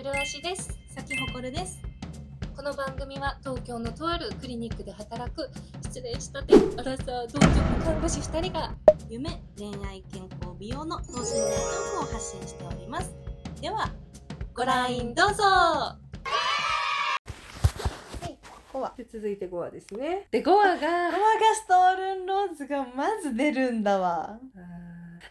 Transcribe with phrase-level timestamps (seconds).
[0.00, 1.78] プルアシです咲ほこるです。
[2.56, 5.50] この番組は東京のとあるクリニックで働く
[5.82, 8.74] 失礼したてアラサー同居看護師2人が
[9.10, 9.28] 夢、
[9.58, 11.24] 恋愛、健康、美容の等身大トー
[11.98, 13.14] クを発信しております。
[13.60, 13.90] では、
[14.54, 15.44] ご覧どうぞ
[18.72, 18.94] 5話。
[18.96, 20.28] で続いて5話ですね。
[20.30, 21.18] で5話がゴアガ
[21.54, 24.40] ストールンローズがまず出るんだわ。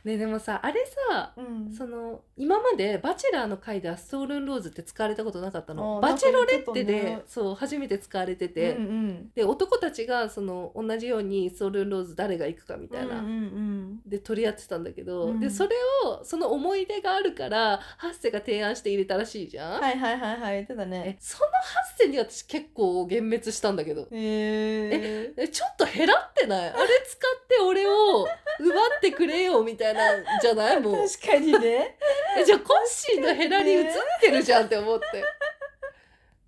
[0.04, 1.71] ねでもさあれさうん。
[1.71, 5.99] その今まで「バチェラー」の回ではストールンローズって使われたことなかったの？
[6.02, 7.21] バチェロレッテで、ね。
[7.27, 13.20] そう初めて使われてて、うんうん、で男たちがその同じようにストールンローズ誰が行くかみたいな。
[13.20, 15.40] うんうんで取り合ってたんだけど、うん。
[15.40, 21.18] でそれをその思い出があるからハッセが提案して入れたらしいじゃん、はいはいはいはい言ってたえね。
[21.20, 24.04] そのハッセに私結構幻滅したんだけど。
[24.04, 25.34] へえ。
[25.38, 26.70] えちょっと減らってない？
[26.70, 28.26] あれ使って俺を
[28.59, 30.79] 奪ってくれよみたいなんじゃない？
[30.79, 31.07] もう。
[31.07, 31.98] 確かにね。
[32.38, 33.85] えじゃあコッシーのヘラに映っ
[34.21, 35.05] てるじゃんって思って。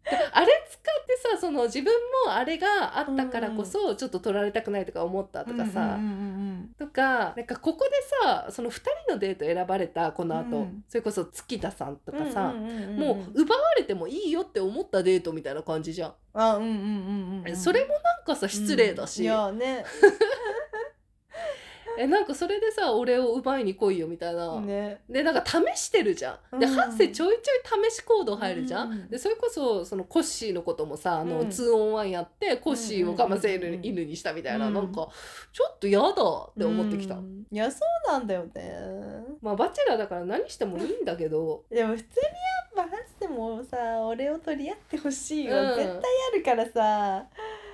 [0.04, 1.94] であれ使ってさその自分
[2.26, 5.98] もあれがあったからこそちょっと取られたくないとか思ったとかさ、
[6.78, 7.92] とかなんかここで
[8.24, 8.74] さその2
[9.06, 10.84] 人のデート選ばれたこの後、うん。
[10.90, 17.56] それこそ月田さんとかさ、もう奪われてもいいよって思ったデートみたいな感じじゃん、あうんうんうんうん。
[17.56, 19.26] それもなんかさ失礼だし、うん。
[19.26, 19.86] いやね。
[21.98, 25.02] えなんかそれでさ俺を奪いに来いよみたいな、ね。
[25.10, 26.60] でなんか試してるじゃん。
[26.60, 28.92] で、うんハッセちょいちょい試し行動入るじゃん。
[28.92, 35.10] うんでそれこそそのコッシーのこともさあの、うん 2on1 やってコッシーをかませる犬にしたみたいな、うんなんか
[35.52, 37.16] ちょっと嫌だって思ってきた。
[37.16, 39.32] うんいやそうなんだよね。
[39.42, 45.96] まあバチェラーだから何してもいいんだけどでも普通にやっぱハッセもさ俺を取り合ってほしいよ、うん絶対
[46.34, 47.26] あるからさ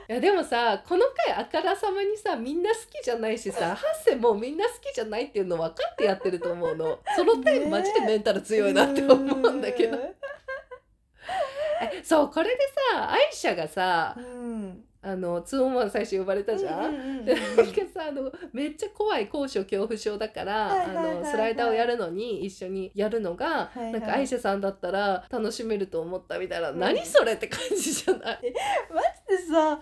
[0.09, 9.97] いやでもさこの回あからさまにさみんな好きじゃないしさハッセもみんな好きじゃないっていうの分かってやってると思うの その点ねマジでメンタル強いなって思うんだけど。
[11.79, 12.57] えそうこれで
[12.93, 16.85] さアイシャがさうんあの 2on1 最初呼ばれたじゃん？
[16.85, 21.17] うんうんうんでなんかさあのめっちゃ怖い高所恐怖症だから、はいはいはいはい。
[21.17, 23.91] あのスライダーをやるのに一緒にやるのが、いはい。
[23.93, 26.79] なんかアイシャさんだったら楽しめると思ったみたいな、うん。
[26.79, 28.53] 何それって感じじゃない？
[28.93, 29.79] マジでさアイ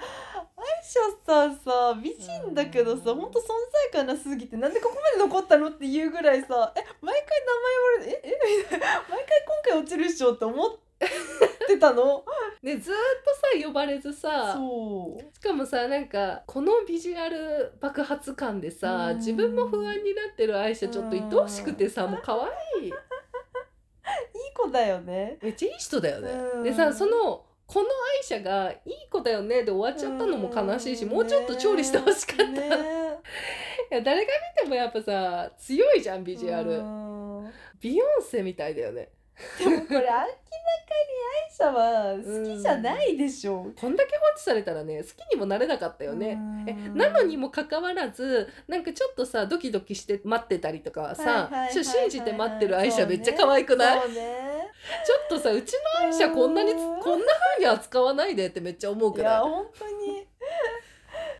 [0.84, 3.22] シャさんさ美人だけどさうん。
[3.22, 3.44] ほんと存
[3.92, 7.32] 在感なすぎてなんでここまで残ったのっていうぐらいさえ毎回
[8.02, 8.32] 名前言われてえ
[8.72, 8.78] え
[9.10, 10.85] 毎回今回落ちるっしょって思って
[11.80, 12.24] たの？
[12.62, 14.58] ねずーっとさ呼ばれずさ
[15.34, 19.18] しかもさなんかこのビジュアル爆発感でさ、うん。
[19.18, 22.88] 自分も不安になってるアイシャちょっと愛おしくてさ、もう可愛い。
[22.88, 22.94] いい
[24.56, 25.38] 子だよね。
[25.42, 26.32] めっちゃいい人だよね。
[26.32, 26.64] うん。
[26.64, 27.92] でさそのこのア
[28.22, 31.12] イシャが「いい子だよね」で終わっちゃったのも悲しいし、うん。
[31.12, 32.70] もうちょっと調理してほしかった、 いね
[33.90, 37.54] や誰が見てもやっぱさ強いじゃんビジュアル、うん。
[37.82, 39.10] ビヨンセみたいだよね
[39.60, 43.72] でもこれ明らかにアイシャは好きじゃないでしょ。
[43.80, 46.38] こんだけ放置されたらね好きにもなれなかったよね、
[46.68, 54.56] えなのにもかかわらずなんかちょっとさドキドキして待ってたりとかさ信じて待ってるアイシャめっちゃ可愛くない、そうね。
[55.06, 60.28] ちょっとさうちのアイシャこんなにこんな風に扱わないでってめっちゃ思ういくらいや本当に。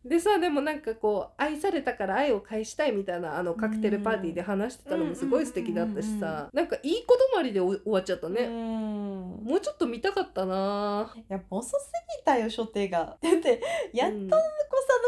[0.08, 8.50] でさでもなんかこう愛されたから愛を返したいみたいなあのカクテルパーティーで話してたのもすごい素敵だったしさなんかいい子止まりで終わっちゃったうね、ん。
[8.50, 11.12] もうちょっと見たかったな。
[11.28, 13.16] やっぱ遅すぎたよ初手が。
[13.20, 13.60] だって
[13.92, 14.36] やっと子さんの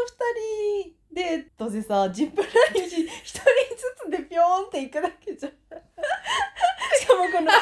[0.05, 2.89] 二人デートでさジップライン一
[3.23, 5.51] 人ずつでピョーンって行くだけじゃん。
[6.99, 7.57] しかもこのハ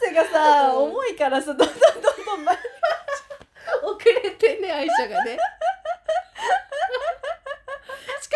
[0.00, 0.90] ッセがさ、うん。
[0.90, 2.60] 重いからさどんどんどんどん前に。
[3.84, 5.38] 遅れてね愛車がね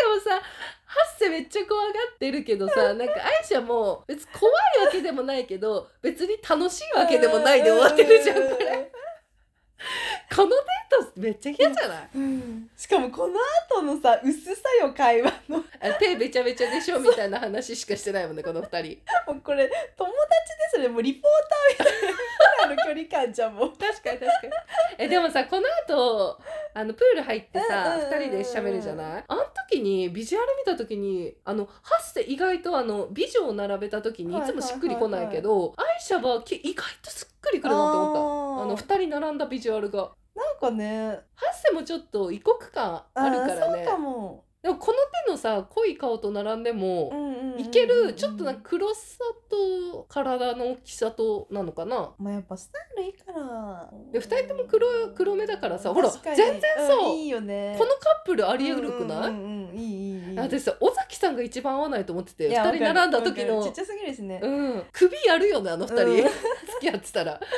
[0.08, 0.40] もさ
[0.84, 4.50] ハッセめっちゃ怖がってるけどさなんか愛車も別に怖
[4.82, 8.90] いわけでもないけど別に楽しいわけでもないで終わってるじゃんこれ。
[10.34, 12.08] このデートめっちゃ嫌じゃない？
[12.14, 12.70] うん。
[12.76, 13.34] しかもこの
[13.70, 15.62] 後のさ薄さよ会話の。
[15.98, 18.98] 手べちゃべちゃでしょみたいな話しかしてないもんねこの二人。
[19.30, 20.18] うこれ友達
[20.72, 20.88] ですね。
[20.88, 21.92] もうリポーターみ
[22.58, 23.72] たいなの距離感じゃんもう。
[23.76, 24.52] 確かに確かに。
[24.98, 26.40] えでもさこの後
[26.78, 29.24] あのプール入ってさ二人で喋るじゃない？
[29.26, 38.20] あの時にビジュアル見た時にあのハッセ意外とあの美女を並べた時にいつもしっくりこないけど、アイシャはき意外とすっくりくるなって思った。
[38.60, 40.10] ああの二人並んだビジュアルが。
[40.34, 41.08] なんかね。
[41.34, 43.76] ハッセもちょっと異国感あるからね。
[43.78, 47.12] そうかもでもこの手のさ濃い顔と並んでも、
[47.56, 49.18] いけるちょっとなんか黒さ
[49.48, 52.14] と体の大きさとなのかな。
[52.18, 53.88] まあやっぱスタイルいいから。
[54.10, 57.76] で二人とも黒黒目だからさほら全然そううんいいよね。
[57.78, 64.40] このカップルありえるくない、うんういいいい私さ尾崎さんが一番合わないと思ってて二いや人並んだ時のちっちゃすぎるしね。
[64.42, 66.16] うん、首やるよねあの二人、うん。
[66.16, 66.26] 付
[66.80, 67.38] き合ってたら。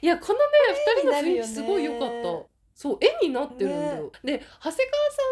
[0.00, 0.44] いやこのね
[0.94, 3.96] 二人の雰囲気すごい良かったそう絵になってるんだ。
[3.96, 4.76] よ、で長谷川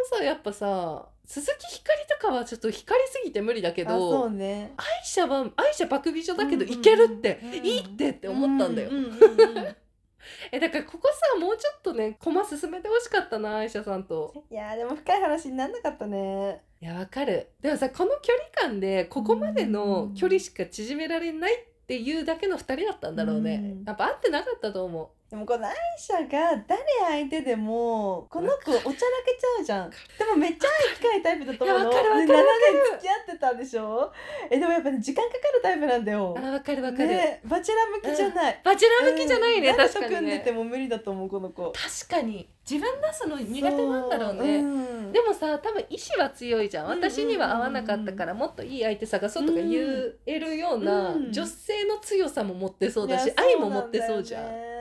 [0.08, 4.72] さんさやっぱさ鈴木ひかりとかはちょっと光りすぎて無理だけどうね。
[4.78, 9.76] 愛車は愛車爆美女だけどうんうんいけるって、うんいいってって思ったんだよ、ううんうんうん
[10.52, 14.44] えだからここさもうちょっとね駒進めてほしかったな愛車さんと。
[14.50, 16.62] いやーでも深い話にならなかったね。
[16.80, 17.48] いやわかる。
[17.60, 28.94] でもさこの距離感でここまでの距離しか縮められないっていうだけの2人だったんだろうね、うんやっぱ合ってなかったと思でもこの愛車が誰相手でもこの子おちゃらけ
[29.36, 29.90] ちゃうじゃん。
[29.90, 29.96] で
[30.30, 31.90] もめっちゃ愛深いタイプだと思うの。
[31.90, 34.12] いやわかるわかるで7わか年付き合ってたでしょ？
[34.48, 36.36] えでもやっぱね時間かかるタイプなんだよ。
[36.38, 39.76] うあわかるわかる、ねバチェラー向きじゃない、バチェラー向きじゃないね、うん。
[39.76, 41.72] 確かに誰と組んでてねも無理だと思うこの子。
[41.72, 42.48] 確かに。
[42.70, 44.62] 自分出すの苦手なんだろうね。
[44.62, 46.86] んでもさ多分意志は強いじゃん。
[46.86, 51.32] うんうん私には合わなかったからもっといい相手探そうとか言えるようなうん。
[51.32, 54.73] 女性の強さも持ってそうだし愛も持ってそうじゃん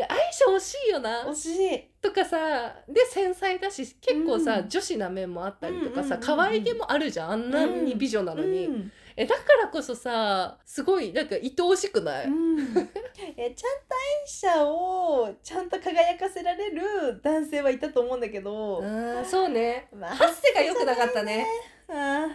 [0.00, 1.22] や愛車欲しいよな。
[1.24, 1.90] 惜しい。
[2.00, 4.68] とかさで繊細だし結構さ、うん。
[4.68, 6.20] 女子な面もあったりとかさうんうんうんうん。
[6.20, 7.30] 可愛げもあるじゃん。
[7.32, 8.92] あんなに美女なのに、うん。
[9.16, 12.58] えだからこそさすごいなんか愛おしくない、うん、
[13.36, 18.84] えちゃんと愛車をちゃんと輝かせられる男性はいたと思うんだけど、う
[19.20, 19.88] んそうね。
[19.94, 21.46] まあハッセが良くなかったね。
[21.88, 22.29] あうん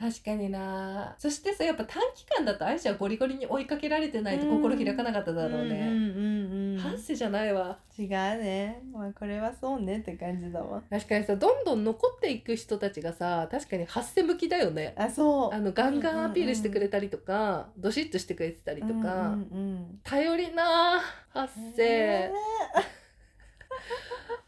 [0.00, 1.14] 確かにな。
[1.18, 6.78] そしてさやっぱ短期間だと愛車はゴリゴリに追いかけられてないと心開かなかったーだろうね、うんうんうんうん。
[6.78, 7.76] ハッセじゃないわ。
[7.98, 8.82] 違うね。
[8.94, 10.82] まあこれはそうねって感じだわ。
[10.88, 14.94] 確かにさどんどん残っていく人たちがさ確かにハッセ向きだよね。
[14.96, 15.54] あそう。
[15.54, 20.98] あのガンガンアピールしてくれたりとか、どしっとしてくれてたりとか、うんうん頼りな
[21.28, 22.30] ハッうんセ、え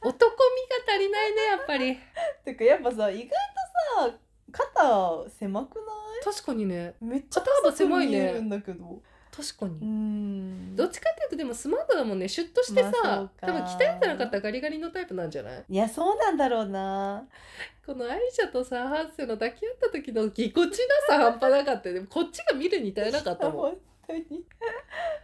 [0.01, 1.93] 男味が足りないねやっぱり。
[1.93, 1.97] ー
[2.47, 3.35] てかやっぱさ意外と
[4.11, 4.19] さ
[4.53, 5.83] 肩狭くな
[6.25, 6.95] 確かにね。
[7.03, 9.01] いめっちゃ肩幅狭いね見えるんだけど。
[9.35, 10.77] 確かに、うん。
[10.77, 12.29] どっちかっていうとでもスマートだもんね。
[12.29, 15.65] シュッとしてさ、まあ多分鍛えてなかったらガリガリのタイプなんじゃない？
[15.71, 17.25] いやそうなんだろうな。
[17.87, 22.03] このアイシャとさハッセの抱き合った時のぎこちなさ半端なかったよ。
[22.03, 23.71] ねこっちが見るに耐えなかったもん。
[23.71, 23.77] 本
[24.07, 24.45] 当に。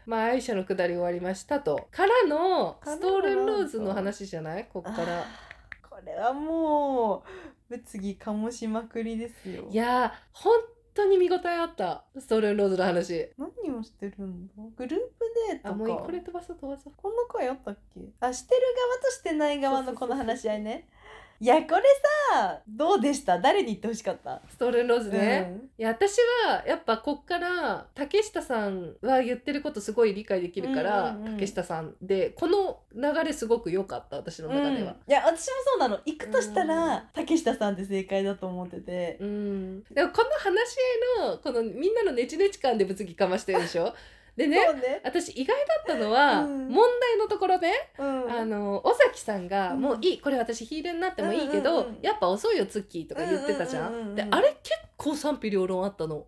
[0.06, 1.86] まあアイシャのくだり終わりましたと。
[1.90, 4.66] からのストールンローズの話じゃない？
[4.72, 5.26] こっから。
[5.82, 7.22] これはもう
[7.68, 9.68] 物議かもしまくりですよ。
[9.70, 10.58] いやー本
[10.94, 12.04] 当に見応えあった。
[12.18, 13.30] ストールンローズの話。
[13.38, 14.52] 何をしてるんだ？
[14.76, 15.04] グループ
[15.50, 15.70] デートか。
[15.70, 16.92] あもうこれ飛ばそう飛ばそう。
[16.96, 18.00] こんな回あったっけ？
[18.20, 20.88] あしてる側としてない側のこの話し合いね
[21.40, 21.82] いやこれ
[22.32, 23.38] さどうでした？
[23.38, 24.42] 誰に言ってほしかった？
[24.50, 25.70] ストールンローズね、うん。
[25.78, 34.92] いや私はやっぱこっから竹下さんは言ってることすごい理解できるから、うんうんうん竹下さんでこの流れすごく良かった私の中では。
[34.92, 35.10] うん。
[35.10, 36.00] いや私もそうなの。
[36.04, 36.68] 行くとしたうん。
[36.68, 39.18] ら竹下さんって正解だと思ってて。
[39.20, 40.76] うん、でもこの話し
[41.20, 43.94] 合いのこのみんなのネチネチ感で物議かましてるでしょ？
[44.38, 44.58] でね
[45.04, 46.68] 私意外だったのは、うん。
[46.68, 48.30] 問題のところね、うん。
[48.30, 49.80] あの尾崎さんが「うん。
[49.80, 54.14] もういいこれ私ヒールになってもいいけど、やっぱ遅いよツッキー」とか言ってたじゃん。
[54.14, 56.24] であれ結構賛否両論あったの。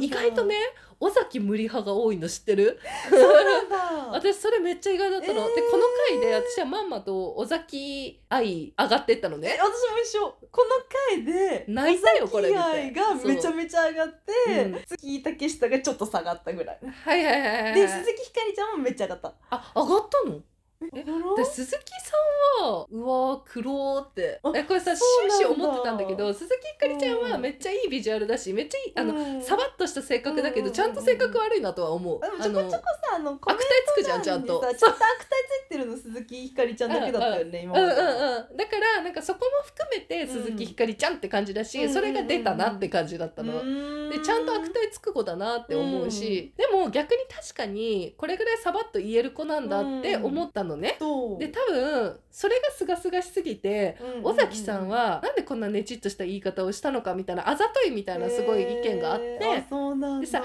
[0.00, 0.56] 意外とね
[1.00, 2.78] 尾崎無理派が多いの知ってる？
[3.08, 3.76] そうなんだ。
[4.12, 5.54] 私それめっちゃ意外だったの、えー。
[5.54, 9.56] でこの回で私はまんまと尾崎愛上がってったのね。
[9.56, 10.34] え私も一緒。
[10.50, 10.70] この
[11.10, 12.60] 回で泣いたよこれ見て。
[12.60, 14.32] 愛がめちゃめちゃ上がって
[14.62, 14.66] う。
[14.68, 16.78] ん月竹下がちょっと下がったぐらい。
[16.82, 19.34] はいはいはいはいで鈴木ひかりちゃんもめっちゃ上がった。
[19.50, 20.40] あ上がったの？
[20.92, 21.92] えで鈴木
[22.90, 24.40] うわー黒ーって。
[24.42, 29.42] これさ終始思ってたんだけど鈴木ひかりちゃんはめっちゃいいビジュアルだしめっちゃいいあの、うん。
[29.42, 32.20] サバッとした性格だけどちゃんと性格悪いなとは思う。
[32.22, 34.60] あのょこちょこさあの悪態つくじゃんちゃんと。
[34.60, 35.08] ちゃんと悪態
[35.66, 38.56] ついてるの鈴木ひかりちゃんだけだったよね今うんうんうん。
[38.56, 43.52] だからなんかそこも含めて鈴木ひかりちゃんって感じだし、うんそれが出たなって感じだったの、
[44.10, 50.98] でちゃんと悪態つく子だなって思うし、でも逆に確かにこれぐらいサバッと言える子なんだって思ったのね。
[51.38, 59.24] で多分それがすがすがしすぎてうん尾崎さんはなんでこんなねちっとした言い方をしたのかみたいなあざといみたいなすごい意見があって。
[59.24, 60.20] へーあそうなんだ。
[60.20, 60.42] でさ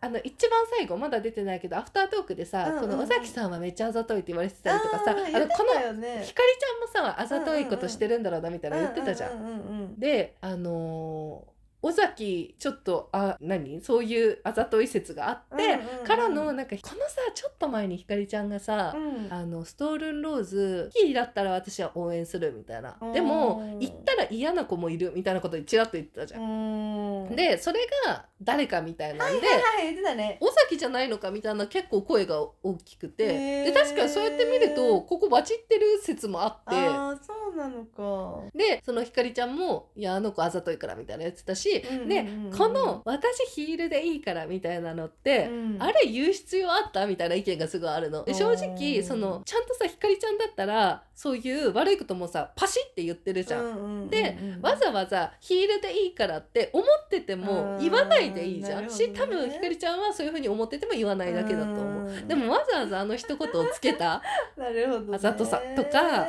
[0.00, 2.80] あの一番最後まだ出てないけどアフタートークでさ、うんうんうん。
[2.80, 9.98] この尾崎さんはめっちゃあざといって言われてたりとかさああのこのひかりちゃんもさあざといことしてるんだろうなみたいな言ってたじゃん。
[9.98, 11.53] であのー
[11.84, 13.82] 尾崎ちょっとあ何？
[13.82, 16.06] そういうあざとい説があって、うんうんうん。
[16.06, 19.30] からのなんかこのさちょっと前にひかりちゃんがさ、うん。
[19.30, 22.96] あのストールンローズキーだったら私は応援するみたいな。
[23.02, 23.12] うん。
[23.12, 26.42] でも行ったら嫌な子もいるみたいなことちらっと言ってたじゃん。
[26.42, 27.36] うん。
[27.36, 30.38] でそれが誰かみたいなんで、はい言ってたね。
[30.40, 36.74] 尾崎じゃないのかみたいな結構声が大きくて、で確かにそうやって見るとここバチってる説もあって。
[36.74, 38.48] ああそうなのか。
[38.54, 42.26] でそのひかりちゃんも「いやあの子あざといから」みたいなやってたし、で
[42.56, 48.24] この「私ヒールでいいから」みたいなのって、うんあれ言う必要あったみたいな意見がすごいあるの。
[48.24, 54.08] で正う直んそのちゃんとさひかりちゃんだったらそういう悪いこともさパシって言ってるじゃん。
[54.08, 58.84] でわざわざヒールでいいからって思ってても言わないでいいじゃん。
[58.84, 62.08] うんし多分ひかりちゃんはそういうふうに思ってても言わないだけだと思う。
[62.08, 64.22] うんでもわざわざあの一言をつけた
[64.56, 66.26] なるほど、ね、あざとさとか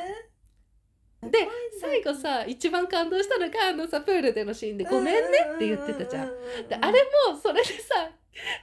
[1.31, 1.47] で
[1.79, 6.67] 最後さ一番感動したのがあのさプールでのシーンで「ごめんね」って言ってたじゃん。
[6.67, 8.09] であれもそれでさ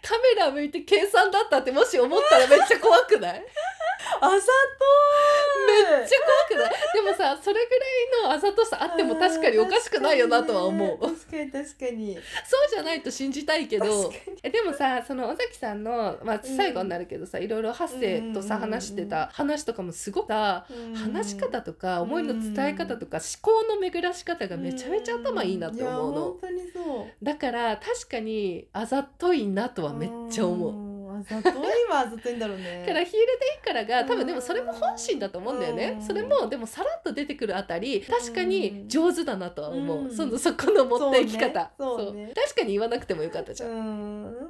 [0.02, 3.44] カメラ向いて計算だったってもし思ったらめっちゃ怖くない？
[4.20, 4.38] あざと
[5.66, 6.18] めっちゃ
[6.54, 6.72] 怖くない？
[6.94, 10.98] でもさそれぐらいのあざとさあっても確かにおかしくないよなとは思う。
[11.02, 12.14] 確かに確かに。
[12.14, 14.12] そうじゃないと信じたいけど。
[14.42, 26.12] えでもさその尾崎さんの、まあ、最後になるけどさ、いろいろハッセとさ話してた話とかもすごくさうん話し方とか思いの伝え方とか思考の巡らし方がめちゃめちゃ頭いいなって思うの。
[26.12, 26.38] いや本。
[26.40, 27.24] 当にそう。
[27.24, 30.91] だから確かにあざといなとはめっちゃ思う。
[31.22, 31.52] ざとい
[31.88, 32.84] はあざといんだろうね。
[32.86, 35.96] だ からヒールでいいからが多分でもそれも本心だと思うんだよね。
[35.98, 36.02] うん。
[36.02, 40.10] それもでもさらっと出てくるあたり確かに上手だなとは思う、うん。
[40.10, 41.70] そのそこの持っていき方。
[41.78, 42.26] そうね。
[42.26, 42.32] ね。
[42.34, 43.72] 確かに言わなくてもよかったじゃん、う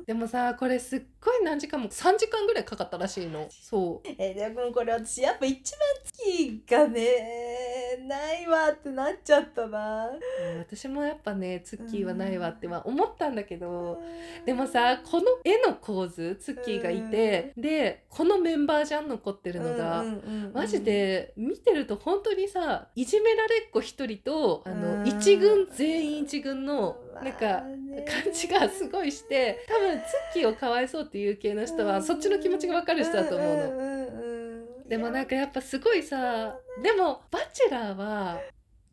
[0.00, 0.04] ん。
[0.04, 3.46] でもさこれすっごい何時間も3時間ぐらいかかったらしいの。
[3.50, 4.08] そう。
[4.18, 10.08] えでもこれ私やっぱ一番月がねないわってなっちゃったな。
[10.08, 14.00] うん私もやっぱねツッキーはないわっては思ったんだけど。
[14.44, 20.04] でもさこの絵の構図ツッキーがいてでこのメンバーじゃん残ってるのが、
[20.52, 25.06] マジで見てると本当にさいじめられっ子一人とあのうん。
[25.06, 30.04] 一軍全員一軍のまあなんかね感じがすごいして多分ツ
[30.38, 34.88] ッキーをかわいそうっていう系の人はそっちの気持ちが分かる人だと思うの。
[34.88, 38.40] でもなんかやっぱすごいさでも「バチェラーは」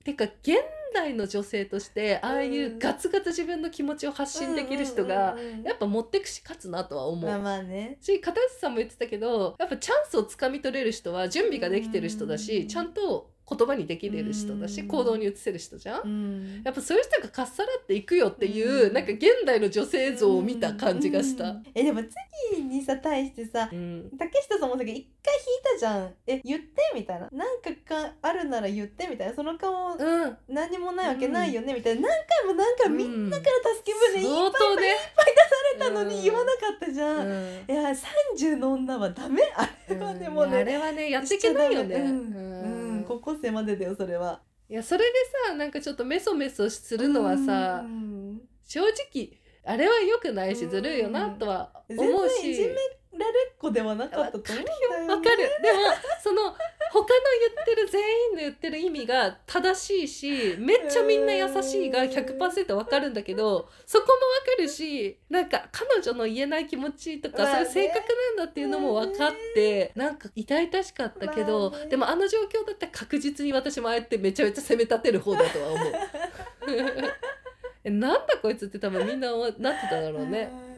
[0.03, 0.55] てか現
[0.93, 7.29] 代の女性としてああいうガツガツ自分の気持ちを発信できる人がやっぱ持ってくし勝つなとは思う。
[7.29, 7.97] まあまあね。
[8.01, 12.67] し片内さんも言ってたけどやっぱチャンスをつかみ取れる人は準備ができてる人だし、うん。
[12.67, 14.87] ちゃんと言葉にできれる人だし、うん。
[14.87, 16.61] 行動に移せる人じゃん、うん。
[16.63, 18.93] やっぱそういう人がかっさらっていくよっていう、うん。
[18.93, 21.45] なんか現代の女性像を見た感じがした。
[21.45, 21.63] うん。
[21.73, 22.01] えでも
[22.51, 24.09] 次にさ対してさうん。
[24.17, 25.05] 竹下さんもさ一回引い
[25.73, 26.13] たじゃん。
[26.27, 27.27] え言ってみたいな。
[27.31, 29.33] なんかかあるなら言ってみたいな。
[29.33, 32.07] その顔うん、何にもないわけないよねみたいな。
[32.07, 34.95] 何回も何回もみんなから助け舟いっ相当ね。
[35.15, 37.63] ぱい出されたのに言わなかったじゃん、うん。
[37.67, 37.91] いや
[38.37, 39.41] 30の女はダメ。
[39.55, 40.33] あれはね、うん。
[40.33, 41.95] もうねあれはねやっていけないよね。
[41.95, 42.78] うん、
[43.09, 44.39] 高校生までだよそれは
[44.69, 45.13] いやそれで
[45.47, 49.33] さなんかちょっとメソメソするのはさ、うん正直
[49.65, 52.51] あれは良くないしずるいよなとは思うし。
[52.51, 52.75] いじめ
[53.19, 55.37] られっ子ではなかったと思うんだよ、ね、わかる。
[55.61, 55.79] でも
[56.23, 56.41] その
[56.91, 57.07] 他の
[57.55, 64.17] 言ってる全員の言ってる意味が正しいしめっちゃみんな優しいが100%わかるんだけどそこもわ
[64.57, 75.93] かるしなんか彼女の言えない気持ちとか、そういう性格なんだっていうのも分かってなんか痛々しかったけど、でもあの状況だったら確実に私もああやってめちゃめちゃ責め立てる方だとは思う。
[77.83, 80.68] えなんだこいつって多分みんななってただろうね。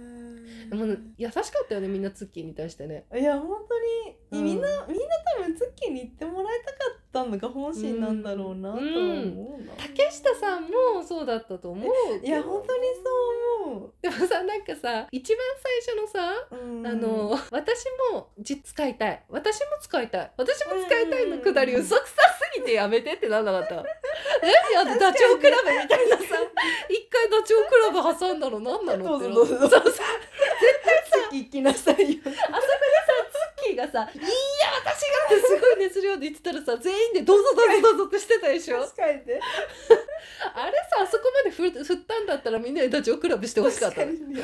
[0.70, 0.86] でも
[1.17, 3.05] 優しかったよねみんなツッキーに対してね。
[3.13, 4.46] いや本当に、うん。
[4.46, 5.05] みんなみんな
[5.38, 15.46] 多分ツッキーに言ってもらいたかったのが本心なんだろうなとは思うな、竹下さんもそうだったと思ういや本当にそう思う、でもさなんかさ一番
[15.84, 16.88] 最初のさ、うん。
[16.88, 19.24] あの私も実使いたい。
[19.29, 20.31] 私も使いたい。
[20.38, 22.15] 私も使いたいのくだりうん嘘くさ
[22.53, 23.75] すぎてやめてってなんなかった。
[23.75, 23.84] 何
[24.89, 26.24] あのダチョウ倶楽部みたいなさ。
[26.89, 27.60] 一回ダチョウ
[27.91, 29.48] 倶楽部挟んだの何なのってなどう。
[29.48, 29.70] そうそう
[31.38, 32.21] 行きなさいよ。
[32.23, 32.33] ツッ
[33.63, 34.27] キーがさ「いいや
[34.83, 38.81] 私が」ってすごい熱量で言ってたらさ全員で「どうぞどうぞどうぞ」ってしてたでしょ？
[38.81, 39.39] 確かにね。
[40.55, 44.43] あれさあそこまで振振ったんだったらみんなでダチョウ倶楽部してほしかった確かにね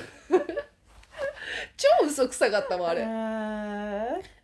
[1.77, 3.01] 超嘘くさかったもんあれ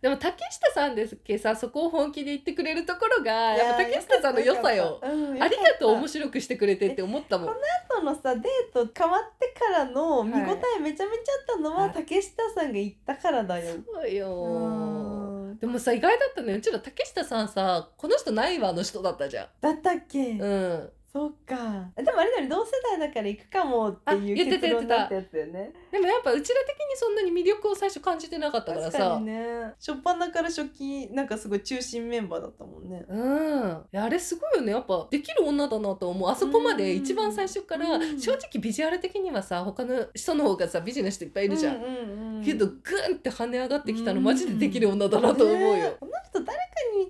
[0.00, 5.00] でも竹下さんですっけさそこを本気で言ってくれるところがいややっぱ竹下さんの良さよ。
[5.02, 7.48] うんありがとう面よ白くしてくれてって思ったもん。
[7.48, 7.56] かっ
[7.88, 11.06] た後のさデート変わってからの見応えめちゃめちゃあ
[11.52, 13.74] ったのは、はい竹下さんが言ったからだよ。
[13.92, 19.46] そうようんでもさ意外だったねうちら竹下さんさこの人ないわの人だったじゃん。
[19.60, 20.90] だったっけ、うん。
[21.14, 21.54] そっか。
[21.94, 25.72] でもあれだよね同世代だから行くかもってあいう結論だったやつだよね。
[25.92, 29.20] でもやっぱうちら的にそんなに魅力を最初感じてなかったからさ。
[29.20, 29.72] ね。
[29.78, 33.04] 初っ端から初期なんかすごい中心メンバーだったもんね。
[33.08, 34.72] うん、あれすごいよね。
[34.72, 36.28] やっぱできる女だなと思う。
[36.28, 46.58] あそこまで一番最初からうん正直ビジュアル的にはさ他の人の方がさビジネスっていっぱいいるじゃん、うんうんうんけどグンって跳ね上がってきたのマジでできる女だなと思うよ、ねこの人誰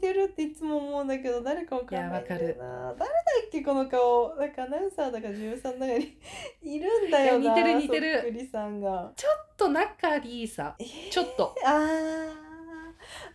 [0.04, 2.94] てるっていつも思うんだけど誰かわかんないんだよな。
[2.99, 3.06] 誰だ
[3.46, 4.37] っけこの顔。
[4.37, 6.18] なんかアナウンサーだか女優さんだかに
[6.62, 8.12] いるんだよな似てる似てる。
[8.12, 9.12] そっくりさんが。
[9.16, 10.76] ちょっと仲いいさ。
[10.78, 11.54] えーちょっと。
[11.64, 12.28] あー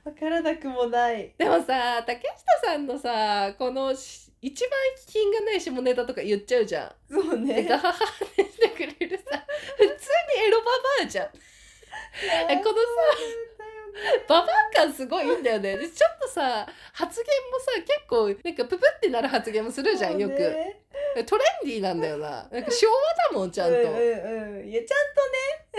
[0.04, 1.34] わからなくもない。
[1.38, 4.72] でもさ竹下さんのさこのし一番
[5.08, 7.14] 品がない下ネタとか言っちゃうじゃん。
[7.14, 7.64] そうね。
[7.64, 9.44] でガハハってしてくれるさ
[9.78, 10.66] 普通にエロバ
[11.00, 11.30] バアじゃん。
[12.50, 12.78] えこのさ
[14.28, 15.78] ババア感すごいいいんだよね。
[15.78, 20.36] でちょっとさ発言もさ結構なんかププってなる発言もするじゃんよく。
[21.26, 22.48] トレンディーなんだよな。
[22.52, 23.76] なんか昭和だもんちゃんと。
[23.76, 24.92] うんうんうん、いやち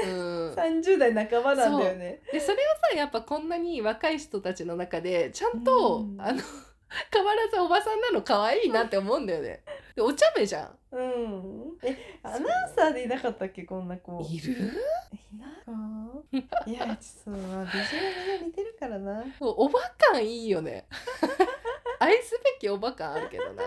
[0.03, 2.59] うんゃんと30代半ばなんだよねでそれを
[2.91, 6.41] さやっぱこんなに若い人たちの中でちゃんと、うんあの
[7.13, 9.63] 変わらずおばさんなの可愛いなって思うんだよね。
[9.95, 10.79] でお茶目じゃん。
[10.91, 14.53] うんえアナウンサーでいなかったっけこんな子いる？
[14.53, 15.60] いなか
[16.67, 20.87] いやちょっとまあビジュアルが似てるからなおば感いいよね。
[21.99, 23.65] 愛すべきおば感あるけどな。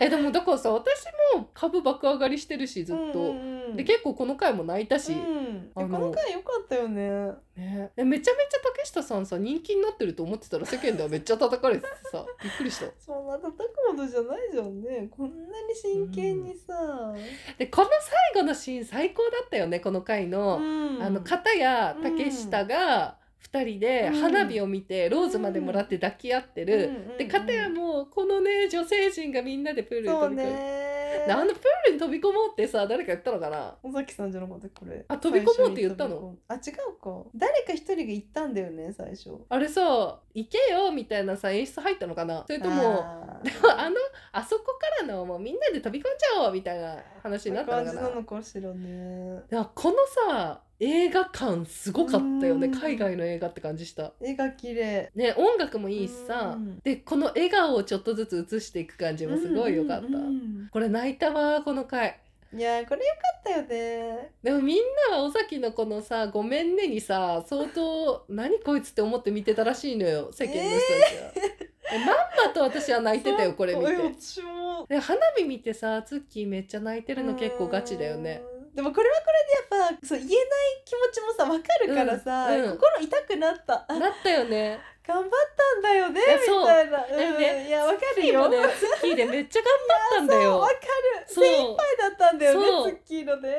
[0.00, 3.18] えでもだからさ私も株爆上がりしてるしずっと。
[3.20, 12.86] うんうんうんで結構この回も泣いたし、うん、この回良かったよねね、えめちゃめちゃ竹下さんさ人気になってると思ってたら世間ではめっちゃ叩かれててさびっくりした。
[12.98, 13.52] そんな叩
[13.98, 15.08] くほどじゃないじゃんね。
[15.10, 15.34] こんな
[15.66, 17.14] に真剣にさ、
[17.58, 17.88] でこの
[18.34, 20.58] 最後のシーン最高だったよねこの回の。
[20.58, 21.02] うん。
[21.02, 23.16] あの片や竹下が
[23.52, 30.87] 2人で花火を見てローズまでもらって抱き合ってる、で片やもうこのね女性陣がみんなでプールに飛び込
[31.30, 33.76] あのプールに飛び込もうってさ誰か言ったのかな？
[33.82, 35.04] 尾崎さんじゃなかったこれ。
[35.08, 36.34] あ飛び込もうって言ったの？
[36.48, 37.22] あ違うか。
[37.34, 39.30] 誰か一人が言ったんだよね最初。
[39.48, 42.44] あれさ行けよみたいなさ演出入ったのかな？
[42.46, 43.96] それともあでも あの
[44.32, 47.92] あそこからのもうみんなで飛び込んじゃおうみたいな話になったのかな？
[47.92, 49.42] 感じなのかしらね。
[49.74, 49.96] この
[50.36, 52.68] さ映画館すごかったよね。
[52.68, 52.74] うん。
[52.78, 54.12] 海外の映画って感じした。
[54.20, 55.10] 絵が綺麗。
[55.14, 56.54] ね音楽もいいしさ。
[56.56, 56.78] うん。
[56.80, 62.08] でこの笑顔をちょっとずつ映していく感じもすごい良かった、うんうんこれ泣いたわこの回。
[62.08, 64.30] うんいやこれ良かったよね。
[64.42, 64.78] でもみん
[65.10, 70.30] なは尾崎のこのさ「ごめんね」にさ相当「何こいつ」って思って見てたらしいのよ。
[70.32, 71.32] 世間の人たちは。
[71.92, 73.92] えまんまと私は泣いてたよこれ見て。
[73.92, 78.40] え私もで花火見てさツッキーめっちゃ泣いてるの結構ガチだよね。
[78.52, 79.26] うんでもこれはこ
[79.74, 80.38] れでやっぱそう言えない
[80.84, 82.78] 気持ちもさ分かるからさ、うんうん。
[82.78, 83.84] 心痛くなった。
[83.88, 84.78] あなったよね。
[85.04, 85.30] 頑張っ
[85.74, 87.66] たんだよねみたいな、うん。
[87.66, 88.48] いや分かるよ。
[88.48, 90.60] ねツッキーでめっちゃ頑張ったんだよ。
[90.60, 90.68] 分。
[90.68, 90.78] かる
[91.26, 93.56] 精一杯だったんだよねツッキーのね。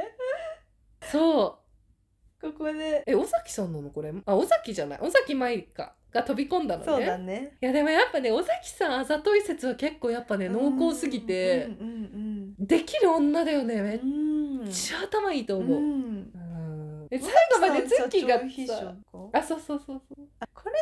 [1.02, 1.60] そ
[2.42, 2.52] う。
[2.54, 3.04] ここで。
[3.06, 4.14] え尾崎さんなのこれ？
[4.26, 5.00] あ尾崎じゃない。
[5.02, 6.86] 尾崎舞香が飛び込んだのね。
[6.90, 7.58] そうだね。
[7.62, 12.30] いやでもやっぱね尾崎さんあざとい説は結構やっぱね濃厚すぎて、うんうん
[12.60, 14.29] できる女だよねめっうん
[14.60, 15.78] うんちゃ頭いいと思う。
[15.78, 15.84] うん。
[15.84, 15.86] う
[16.38, 16.50] ん
[17.10, 18.36] で最後までツッキーが
[19.34, 20.18] あそうそうそうそう。
[20.40, 20.80] あこれで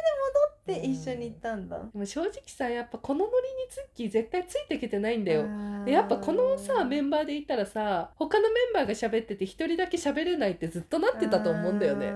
[0.68, 5.46] 戻って一緒に行ったんだ、でも正直さやっぱこのノリにツッキー絶対ついてきてないんだよ。
[5.86, 12.08] やっぱこのさメンバーでいたらさ他のメンバーが喋ってて一人だけ喋れないってずっとなってたと思うんだよね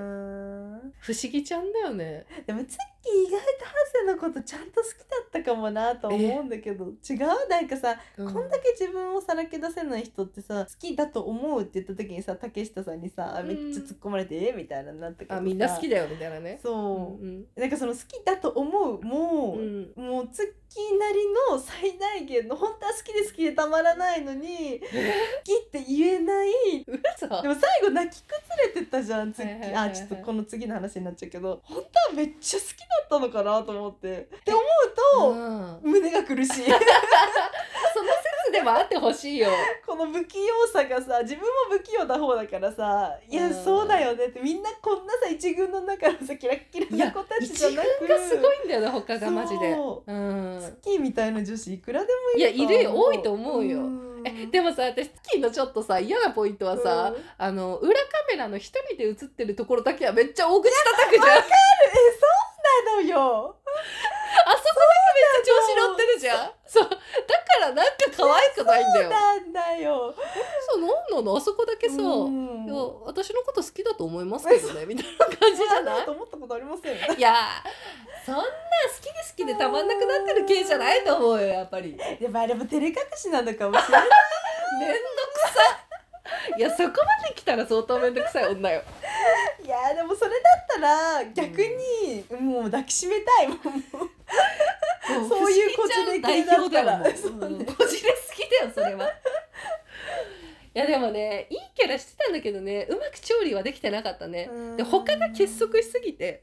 [1.01, 2.25] 不思議ちゃんだよね。
[2.45, 6.85] でもツッキー意外とハセのことちゃんと好きだったかもなと思うんだけど。
[6.85, 7.49] 違う？
[7.49, 8.33] なんかさ、うん。
[8.33, 15.37] こんだけ自分をさらけ出せない人ってさ好きだと思うって言った時にさ竹下さんにさあめっちゃ突っ込まれて、えみたいななったけどさ。
[15.39, 16.59] あみんな好きだよみたいなね。
[16.61, 19.93] そう、うんなんかその好きだと思うもう、うん。
[19.97, 24.85] もうツッキーなりの最大限の本当は好きで好きでたまらないのに好
[25.43, 26.49] きって言えない。
[26.87, 27.27] 嘘？
[27.41, 29.89] でも最後泣き崩れてたじゃんツッキーはいはいはいはい。
[29.89, 34.27] あちょっとこの次の話になっちゃうけど本当はめっちゃ好きだったのかなと思って。
[34.35, 34.63] って思う
[35.13, 35.81] うん。
[35.81, 36.65] と胸が苦しい。
[37.93, 38.09] その
[38.45, 39.49] 説でもあってほしいよ。
[39.85, 43.53] この不器用さがさ自分も不器用な方だからさいやうん。
[43.53, 48.07] そうだよねってみんなこんなさ一軍の中のさキラッキラな子たち一じゃなく。
[48.07, 49.73] 軍がすごいんだよね他がマジで。
[49.73, 50.11] そう。
[50.11, 50.61] うん。
[50.99, 53.79] みたいな女子いくらでもいいやるといるよ多いと思うよ。
[53.81, 57.23] んえでもさ私ツッキーのちょっとさ嫌なポイントはさ、うん。
[57.37, 61.37] あの裏カメラの一人で映ってるところだけはめっちゃ大口叩くじゃん。
[61.37, 61.51] あそこ
[62.87, 63.55] なのよ。
[64.45, 66.51] だけめっちゃ調子乗ってるじゃん。
[66.65, 66.89] そう。
[66.89, 66.99] だか
[67.59, 69.09] らなんか可愛くないんだよ。
[69.09, 70.15] なんだよ。
[70.71, 71.37] そうなんなの？
[71.37, 72.29] あそこだけさ、う。
[72.29, 72.65] ん。
[72.65, 72.73] いや
[73.05, 76.05] 私のこと好きだと思いますけどねみたいな感じじゃない？
[76.05, 77.17] と思ったことありません。
[77.17, 77.35] いや
[78.25, 78.47] そんな好
[78.99, 81.97] きで好ききでたまんなくなってる系じゃないと思うよやっぱり。
[82.19, 84.07] でもあれも照れ隠しなのかもしれない。
[84.79, 84.95] めんど
[85.33, 86.57] くさ。
[86.57, 86.91] いやそこ
[87.23, 88.83] まで来たら相当めんどくさい女よ。
[89.63, 93.59] いやでもそれだったら逆にもう抱きしめたいもん
[95.27, 96.99] そういうこじれ系だったら。
[97.03, 99.09] こじれすぎだよそれは。
[100.73, 104.49] いやでもねいいキャラしてたんだけどねうまく調理はできてなかったね。
[104.77, 106.41] で他が結束しすぎて。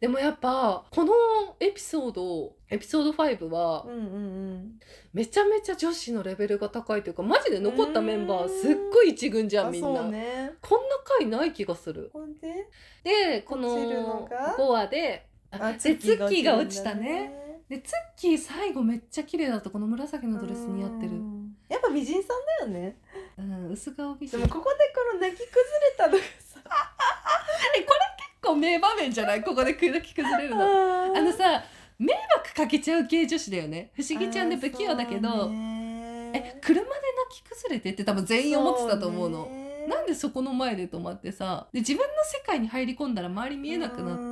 [0.00, 1.12] でもやっぱこの
[1.60, 4.06] エピソードエピソード5はうんうんう
[4.54, 4.80] ん。
[5.12, 10.54] めちゃめちゃ女子のレベルが高いというかマジで残ったメンバーすっごい一軍じゃんあみんな、ね。
[10.60, 12.10] こんな回ない気がする。
[12.40, 12.66] で？
[13.04, 17.32] でこの落ちるのが？5話であでツッキーが落ちたね。
[17.68, 21.12] でツッキー最後めっちゃ綺麗だったこの紫のドレス似合ってる。
[21.12, 21.56] うん。
[21.68, 22.96] やっぱ美人さんだよね。
[23.38, 25.54] うん薄顔美で人もここでこの泣き崩
[25.90, 26.60] れたのがさ。
[27.76, 29.42] えこれ結構名場面じゃない？
[29.42, 30.62] ここで泣き崩れるの。
[30.62, 31.62] ああのさ
[31.98, 33.90] 迷惑かけちゃう系女子だよね。
[33.94, 35.50] 不思議ちゃんで不器用だけど、
[36.32, 36.90] え車で泣
[37.30, 39.48] き崩れてって多分全員思ってたと思うの。
[39.88, 41.68] なんでそこの前で止まってさ。
[41.72, 44.22] で自分の世界に入り込んだら周り見えなくなっって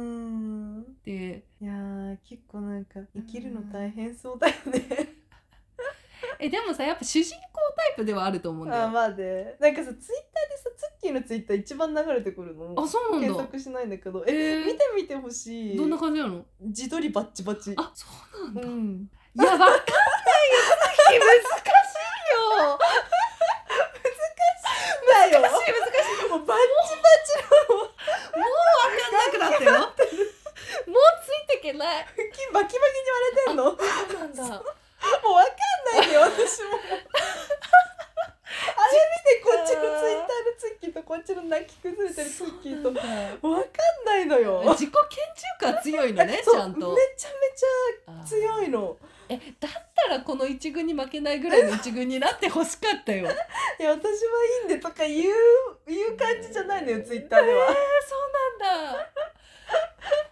[1.09, 1.43] て。
[1.61, 5.15] いやー結構なんか生きるの大変そうだよね。
[6.39, 8.83] えでもさやっぱ主人公タイプではあると思うんだよ。
[8.85, 9.57] あまあね。
[9.59, 12.75] なんかさツイッターでさツッキーのツイッター一番流れてくるの。
[12.77, 13.27] あそうなんだ。
[13.29, 14.25] 検索しないんだけど。
[14.27, 14.67] ええー。
[14.67, 15.77] 見てみてほしい。
[15.77, 16.45] どんな感じなの？
[16.61, 17.75] 自撮りバッチバチ。
[17.77, 18.07] あそ
[18.39, 19.11] うなんだ、うん。
[19.35, 19.83] いやわかんないよ。
[21.07, 22.79] 月難しいよ。
[25.09, 25.41] だよ。
[25.41, 25.73] 難しい。
[25.73, 25.81] 難
[26.21, 26.29] しい。
[26.29, 26.63] もうバッチ
[26.99, 27.89] バわ
[29.39, 29.88] かんなくなったよ
[31.79, 32.07] ない。
[32.07, 32.15] チ
[32.53, 32.79] バキバキに
[33.11, 33.65] 割れてんの？
[33.65, 33.85] もうそ
[34.17, 34.43] うなんだ。
[34.43, 34.55] わか
[35.99, 36.71] んないよ 私も。
[36.75, 36.83] あれ
[39.15, 42.89] 見てこっちのツイッターのツッキーとこっちの泣き崩れてるツッキーと。
[42.89, 43.05] わかん
[44.07, 44.63] ないのよ。
[44.71, 45.13] 自己顕著
[45.73, 46.93] 感強いのね ちゃんと。
[46.95, 48.97] めちゃめちゃ強いの。
[49.31, 53.29] えだったらこの一軍に負けないぐらいの一軍になってほしかったよ。
[53.79, 54.11] いや私は
[54.61, 55.35] いいんでとか言う
[55.87, 57.69] 言う感じじゃないのよツイッターでは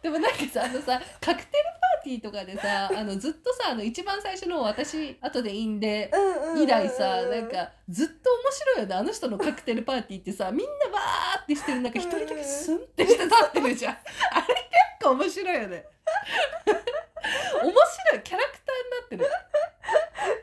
[0.07, 6.09] でもなんかさあのさカクテルパーティーとかでさあのずっとさあの一番最初の私後でいいんで
[6.57, 13.95] 以来さなんかずっと面白いよねあの人のカクテルパーティーってさみんなわーってしてる中一人だけスンってして立ってるじゃん。
[14.31, 14.55] あれ結
[15.03, 15.85] 構面白いよね。
[16.55, 19.27] 面白いキャラクターになってる。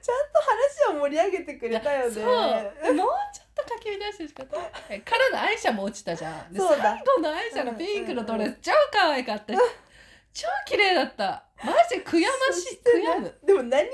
[0.02, 2.12] ちゃんと話を盛り上げてくれたよね。
[2.12, 2.93] そう。
[2.95, 4.58] もうちと書き乱してほしかった。
[4.89, 6.54] えからの愛車も落ちたじゃん。
[6.54, 6.84] でそうだ。
[6.84, 9.54] 最後の愛車のピンクのドレス超可愛かった
[10.34, 11.43] 超綺麗だった。
[11.63, 12.80] マジで悔やましい。
[12.84, 13.34] 悔やむ。
[13.45, 13.86] でも何もダ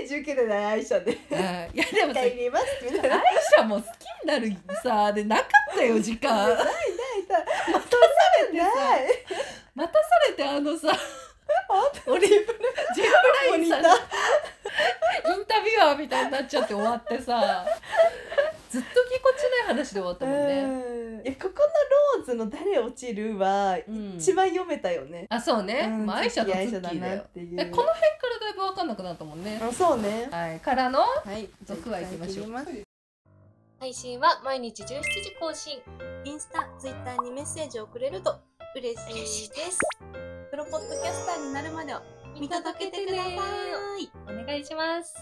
[0.00, 1.12] メージ受けてない愛車で。
[1.12, 1.38] うん。
[1.38, 2.32] いやでもさ愛
[3.56, 3.86] 車も好き
[4.24, 6.34] になるさでなかったよ時間。
[6.34, 6.66] ないない
[7.72, 7.98] 待たさ
[8.42, 8.66] れてさ
[9.74, 10.88] 待たされてあのさ
[12.06, 12.52] オリーブジェップ
[13.50, 17.66] ラインさんのインタビュアーみたいになっちゃって終わってさ
[18.70, 21.26] ずっとぎこちない話で終わったもんね、うん。
[21.26, 24.16] いやここのローズの誰落ちるはうん。
[24.16, 27.16] 一番読めたよね、あそうね、うんまあ、愛車とツッキーだよ。
[27.16, 27.60] なっていう。
[27.60, 29.60] えこの辺からだいぶ分かんなくなったもんね。
[29.62, 30.28] あそうね。
[30.30, 31.00] はいからの？
[31.00, 31.48] はい。
[31.64, 32.46] 続は行きましょう。
[33.78, 35.78] 配信は毎日17時更新。
[36.24, 38.38] インスタ、ツイッターにメッセージをくれると
[38.74, 39.78] 嬉しいです。
[40.50, 42.00] プロポッドキャスターになるまでを
[42.40, 43.30] 見届けてくださ
[43.98, 44.10] い。
[44.26, 45.14] お願いします